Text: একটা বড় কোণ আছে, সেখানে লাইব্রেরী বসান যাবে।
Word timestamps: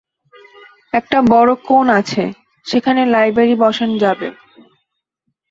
একটা 0.93 1.17
বড় 1.31 1.51
কোণ 1.67 1.85
আছে, 1.99 2.23
সেখানে 2.65 3.01
লাইব্রেরী 3.13 3.55
বসান 3.63 3.91
যাবে। 4.03 4.27